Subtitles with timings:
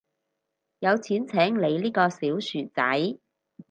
[0.79, 3.19] 有錢請你呢個小薯仔